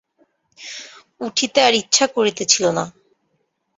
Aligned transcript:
উঠিতে 1.21 1.59
আর 1.61 1.73
ইচ্ছা 1.81 2.05
করিতেছিল 2.15 2.65
না। 2.77 2.85